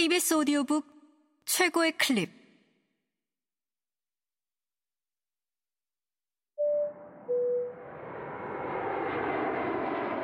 [0.00, 0.86] KBS 오디오북
[1.44, 2.30] 최고의 클립.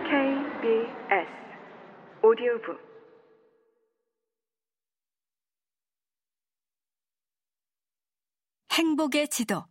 [0.04, 1.28] KBS
[2.22, 2.80] 오디오북.
[8.72, 9.66] 행복의 지도.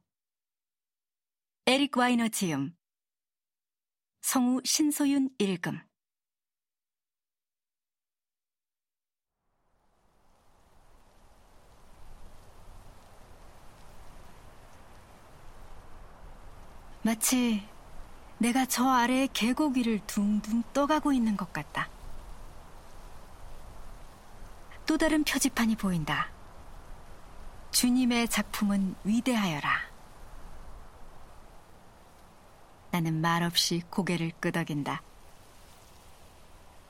[1.66, 2.78] 에릭 와이너 지음.
[4.22, 5.85] 성우 신소윤 읽음
[17.06, 17.64] 마치
[18.40, 21.88] 내가 저 아래의 계곡 위를 둥둥 떠가고 있는 것 같다.
[24.88, 26.32] 또 다른 표지판이 보인다.
[27.70, 29.70] 주님의 작품은 위대하여라.
[32.90, 35.04] 나는 말없이 고개를 끄덕인다.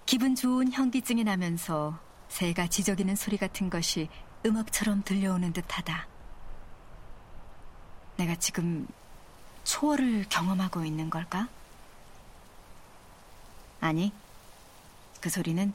[0.05, 4.07] 기분 좋은 현기증이 나면서 새가 지저귀는 소리 같은 것이
[4.45, 6.07] 음악처럼 들려오는 듯하다.
[8.15, 8.87] 내가 지금
[9.65, 11.49] 초월을 경험하고 있는 걸까?
[13.81, 14.13] 아니,
[15.19, 15.73] 그 소리는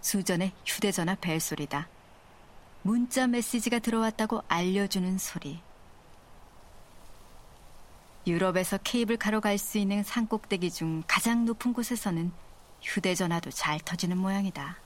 [0.00, 1.88] 수전의 휴대전화 벨소리다.
[2.82, 5.60] 문자 메시지가 들어왔다고 알려주는 소리.
[8.26, 12.32] 유럽에서 케이블카로 갈 수 있는 산 꼭대기 중 가장 높은 곳에서는
[12.80, 14.78] 휴대전화도 잘 터지는 모양이다.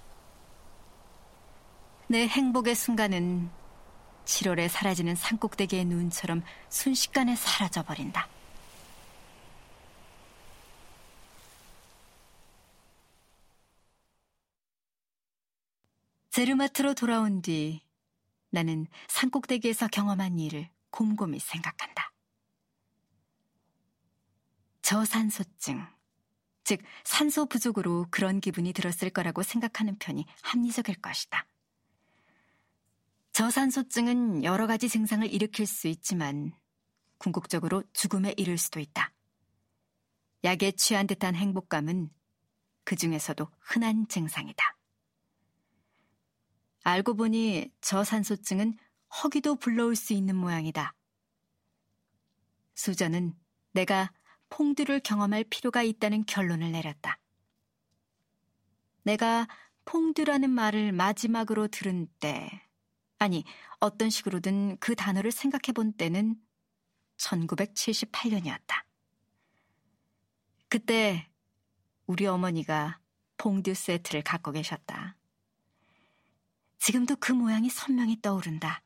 [2.09, 3.51] 내 행복의 순간은
[4.25, 8.29] 7월에 사라지는 산 꼭대기의 눈처럼 순식간에 사라져버린다.
[16.37, 17.81] 제르마트로 돌아온 뒤
[18.51, 22.13] 나는 산꼭대기에서 경험한 일을 곰곰이 생각한다.
[24.83, 25.83] 저산소증,
[26.63, 31.47] 즉 산소 부족으로 그런 기분이 들었을 거라고 생각하는 편이 합리적일 것이다.
[33.33, 36.53] 저산소증은 여러 가지 증상을 일으킬 수 있지만
[37.17, 39.11] 궁극적으로 죽음에 이를 수도 있다.
[40.45, 42.11] 약에 취한 듯한 행복감은
[42.85, 44.76] 그 중에서도 흔한 증상이다.
[46.87, 48.79] 알고 보니 저산소증은
[49.21, 50.95] 허기도 불러올 수 있는 모양이다.
[52.77, 53.35] 수저는
[53.73, 54.13] 내가
[54.51, 57.19] 퐁듀를 경험할 필요가 있다는 결론을 내렸다.
[59.03, 59.49] 내가
[59.85, 62.49] 퐁듀라는 말을 마지막으로 들은 때,
[63.19, 63.43] 아니,
[63.81, 66.37] 어떤 식으로든 그 단어를 생각해 본 때는
[67.17, 68.85] 1978년이었다.
[70.69, 71.29] 그때
[72.07, 73.01] 우리 어머니가
[73.39, 75.17] 퐁듀 세트를 갖고 계셨다.
[76.87, 78.81] 지금도 그 모양이 선명히 떠오른다.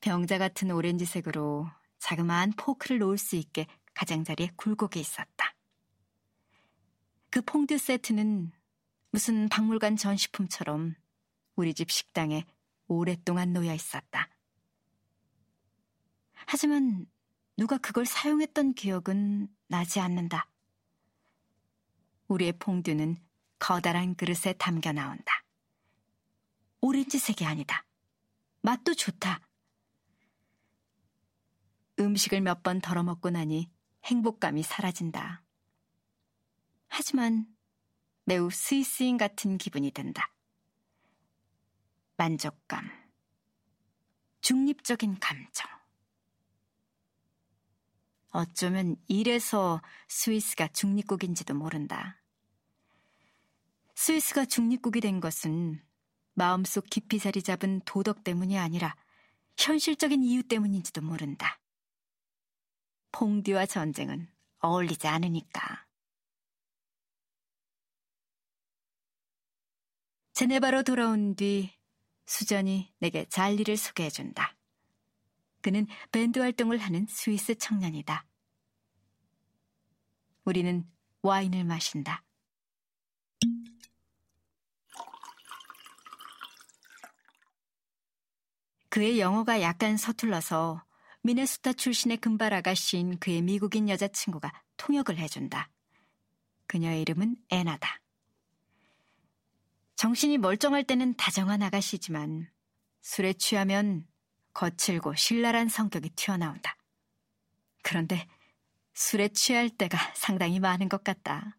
[0.00, 1.68] 병자 같은 오렌지색으로
[1.98, 5.56] 자그마한 포크를 놓을 수 있게 가장자리에 굴곡이 있었다.
[7.30, 8.52] 그 퐁듀 세트는
[9.10, 10.94] 무슨 박물관 전시품처럼
[11.56, 12.44] 우리 집 식당에
[12.86, 14.28] 오랫동안 놓여 있었다.
[16.46, 17.06] 하지만
[17.56, 20.48] 누가 그걸 사용했던 기억은 나지 않는다.
[22.28, 23.16] 우리의 퐁듀는
[23.58, 25.31] 커다란 그릇에 담겨 나온다.
[26.82, 27.86] 오렌지색이 아니다.
[28.60, 29.40] 맛도 좋다.
[31.98, 33.70] 음식을 몇 번 덜어먹고 나니
[34.04, 35.44] 행복감이 사라진다.
[36.88, 37.46] 하지만
[38.24, 40.34] 매우 스위스인 같은 기분이 든다.
[42.16, 42.90] 만족감.
[44.40, 45.70] 중립적인 감정.
[48.30, 52.20] 어쩌면 이래서 스위스가 중립국인지도 모른다.
[53.94, 55.80] 스위스가 중립국이 된 것은
[56.34, 58.96] 마음속 깊이 자리 잡은 도덕 때문이 아니라
[59.58, 61.60] 현실적인 이유 때문인지도 모른다.
[63.12, 64.28] 퐁듀와 전쟁은
[64.60, 65.86] 어울리지 않으니까.
[70.32, 71.70] 제네바로 돌아온 뒤
[72.26, 74.56] 수전이 내게 잘리를 소개해준다.
[75.60, 78.26] 그는 밴드 활동을 하는 스위스 청년이다.
[80.44, 80.84] 우리는
[81.20, 82.24] 와인을 마신다.
[88.92, 90.84] 그의 영어가 약간 서툴러서
[91.22, 95.70] 미네소타 출신의 금발 아가씨인 그의 미국인 여자친구가 통역을 해준다.
[96.66, 98.02] 그녀의 이름은 애나다.
[99.96, 102.50] 정신이 멀쩡할 때는 다정한 아가씨지만
[103.00, 104.06] 술에 취하면
[104.52, 106.76] 거칠고 신랄한 성격이 튀어나온다.
[107.82, 108.28] 그런데
[108.92, 111.56] 술에 취할 때가 상당히 많은 것 같다.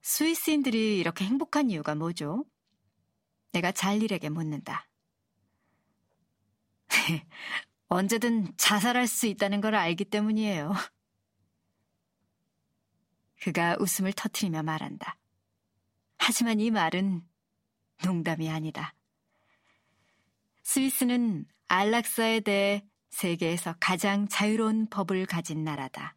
[0.00, 2.46] 스위스인들이 이렇게 행복한 이유가 뭐죠?
[3.58, 4.86] 내가 잘일에게 묻는다.
[7.88, 10.72] 언제든 자살할 수 있다는 걸 알기 때문이에요.
[13.40, 15.18] 그가 웃음을 터트리며 말한다.
[16.18, 17.26] 하지만 이 말은
[18.04, 18.94] 농담이 아니다.
[20.62, 26.16] 스위스는 안락사에 대해 세계에서 가장 자유로운 법을 가진 나라다.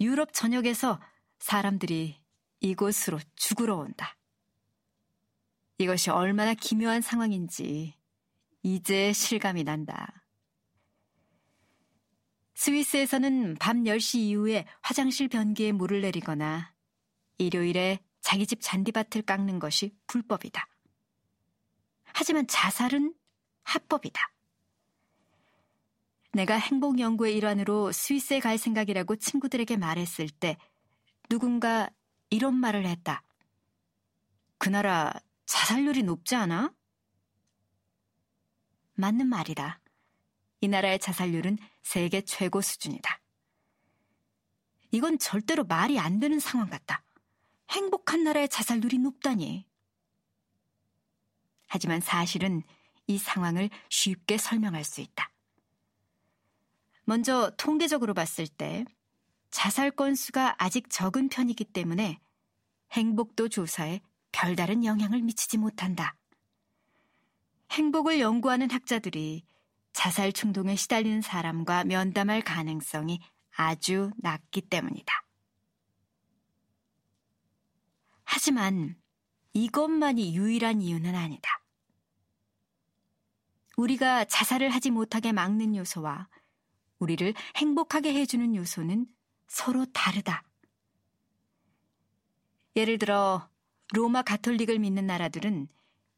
[0.00, 1.00] 유럽 전역에서
[1.38, 2.20] 사람들이
[2.60, 4.17] 이곳으로 죽으러 온다.
[5.78, 7.94] 이것이 얼마나 기묘한 상황인지
[8.62, 10.24] 이제 실감이 난다.
[12.54, 16.74] 스위스에서는 밤 10시 이후에 화장실 변기에 물을 내리거나
[17.38, 20.66] 일요일에 자기 집 잔디밭을 깎는 것이 불법이다.
[22.06, 23.14] 하지만 자살은
[23.62, 24.20] 합법이다.
[26.32, 30.56] 내가 행복 연구의 일환으로 스위스에 갈 생각이라고 친구들에게 말했을 때
[31.28, 31.88] 누군가
[32.30, 33.22] 이런 말을 했다.
[34.58, 35.12] 그 나라
[35.48, 36.74] 자살률이 높지 않아?
[38.94, 39.80] 맞는 말이다.
[40.60, 43.18] 이 나라의 자살률은 세계 최고 수준이다.
[44.90, 47.02] 이건 절대로 말이 안 되는 상황 같다.
[47.70, 49.66] 행복한 나라의 자살률이 높다니.
[51.66, 52.62] 하지만 사실은
[53.06, 55.32] 이 상황을 쉽게 설명할 수 있다.
[57.04, 58.84] 먼저 통계적으로 봤을 때
[59.50, 62.20] 자살 건수가 아직 적은 편이기 때문에
[62.92, 64.02] 행복도 조사에
[64.32, 66.16] 별다른 영향을 미치지 못한다.
[67.72, 69.44] 행복을 연구하는 학자들이
[69.92, 73.20] 자살 충동에 시달리는 사람과 면담할 가능성이
[73.56, 75.12] 아주 낮기 때문이다.
[78.24, 78.96] 하지만
[79.52, 81.62] 이것만이 유일한 이유는 아니다.
[83.76, 86.28] 우리가 자살을 하지 못하게 막는 요소와
[86.98, 89.06] 우리를 행복하게 해주는 요소는
[89.46, 90.44] 서로 다르다.
[92.76, 93.48] 예를 들어
[93.94, 95.68] 로마 가톨릭을 믿는 나라들은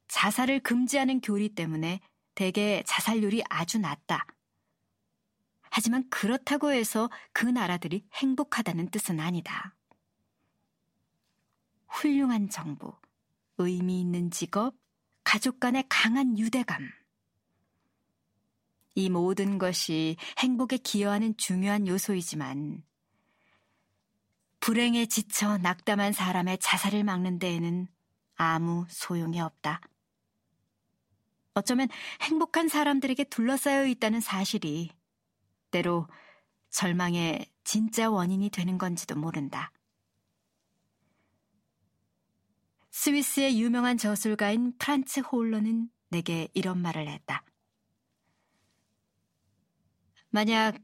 [0.08, 2.00] 자살을 금지하는 교리 때문에
[2.34, 4.26] 대개 자살률이 아주 낮다.
[5.70, 9.76] 하지만 그렇다고 해서 그 나라들이 행복하다는 뜻은 아니다.
[11.87, 12.93] 훌륭한 정부,
[13.58, 14.75] 의미 있는 직업,
[15.23, 16.90] 가족 간의 강한 유대감.
[18.96, 22.82] 이 모든 것이 행복에 기여하는 중요한 요소이지만
[24.60, 27.88] 불행에 지쳐 낙담한 사람의 자살을 막는 데에는
[28.36, 29.80] 아무 소용이 없다.
[31.54, 31.88] 어쩌면
[32.22, 34.90] 행복한 사람들에게 둘러싸여 있다는 사실이
[35.70, 36.06] 때로
[36.70, 39.72] 절망의 진짜 원인이 되는 건지도 모른다.
[42.90, 47.44] 스위스의 유명한 저술가인 프란츠 홀러는 내게 이런 말을 했다.
[50.28, 50.78] 만약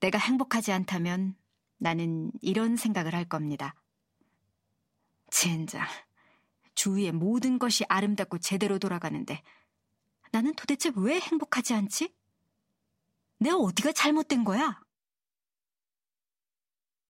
[0.00, 1.34] 내가 행복하지 않다면
[1.78, 3.74] 나는 이런 생각을 할 겁니다.
[5.30, 5.84] 젠장,
[6.74, 9.42] 주위의 모든 것이 아름답고 제대로 돌아가는데
[10.32, 12.14] 나는 도대체 왜 행복하지 않지?
[13.38, 14.80] 내가 어디가 잘못된 거야?